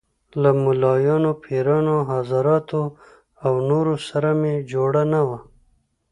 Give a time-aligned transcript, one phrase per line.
[0.41, 2.83] له ملايانو، پیرانو، حضرتانو
[3.45, 5.39] او نورو سره مې جوړه نه وه.